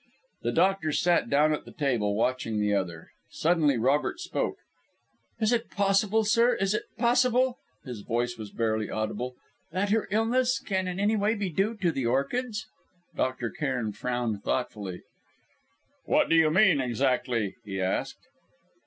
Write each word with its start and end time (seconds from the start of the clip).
The 0.41 0.51
doctor 0.51 0.91
sat 0.91 1.29
down 1.29 1.53
at 1.53 1.63
the 1.63 1.71
table, 1.71 2.15
watching 2.15 2.59
the 2.59 2.73
other. 2.73 3.11
Suddenly 3.29 3.77
Robert 3.77 4.19
spoke: 4.19 4.55
"Is 5.39 5.53
it 5.53 5.69
possible, 5.69 6.23
sir, 6.23 6.55
is 6.55 6.73
it 6.73 6.85
possible" 6.97 7.59
his 7.85 8.01
voice 8.01 8.35
was 8.35 8.49
barely 8.49 8.89
audible 8.89 9.35
"that 9.71 9.91
her 9.91 10.07
illness 10.09 10.57
can 10.57 10.87
in 10.87 10.99
any 10.99 11.15
way 11.15 11.35
be 11.35 11.51
due 11.51 11.75
to 11.83 11.91
the 11.91 12.07
orchids?" 12.07 12.65
Dr. 13.15 13.51
Cairn 13.51 13.91
frowned 13.91 14.43
thoughtfully. 14.43 15.03
"What 16.05 16.29
do 16.29 16.35
you 16.35 16.49
mean, 16.49 16.81
exactly?" 16.81 17.57
he 17.63 17.79
asked. 17.79 18.27